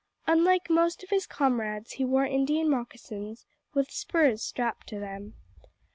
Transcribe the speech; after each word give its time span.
Unlike 0.25 0.71
most 0.71 1.03
of 1.03 1.11
his 1.11 1.27
comrades, 1.27 1.91
he 1.91 2.05
wore 2.05 2.25
Indian 2.25 2.67
moccasins, 2.67 3.45
with 3.75 3.91
spurs 3.91 4.41
strapped 4.41 4.87
to 4.87 4.99
them. 4.99 5.35